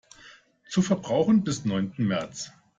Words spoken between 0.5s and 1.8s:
Zu verbrauchen bis